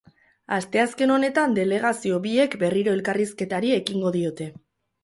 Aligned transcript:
Asteazken 0.55 1.13
honetan 1.17 1.53
delegazio 1.59 2.17
biek 2.27 2.59
berriro 2.65 2.99
elkarrizketari 2.99 3.77
ekingo 3.79 4.19
diote. 4.21 4.55